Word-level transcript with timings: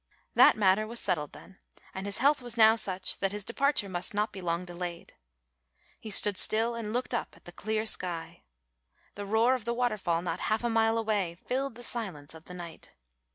That 0.33 0.57
matter 0.57 0.87
was 0.87 0.99
settled 0.99 1.31
then; 1.33 1.59
and 1.93 2.07
his 2.07 2.17
health 2.17 2.41
was 2.41 2.57
now 2.57 2.75
such 2.75 3.19
that 3.19 3.31
his 3.31 3.45
departure 3.45 3.87
must 3.87 4.15
not 4.15 4.31
be 4.31 4.41
long 4.41 4.65
delayed. 4.65 5.13
He 5.99 6.09
stood 6.09 6.39
still 6.39 6.73
and 6.73 6.91
looked 6.91 7.13
up 7.13 7.37
at 7.37 7.45
the 7.45 7.51
clear 7.51 7.85
sky. 7.85 8.41
The 9.13 9.27
roar 9.27 9.53
of 9.53 9.63
the 9.63 9.75
waterfall 9.75 10.23
not 10.23 10.39
half 10.49 10.63
a 10.63 10.71
mile 10.71 10.97
away 10.97 11.35
filled 11.35 11.75
the 11.75 11.83
silence 11.83 12.33
of 12.33 12.45
the 12.45 12.55
night. 12.55 12.95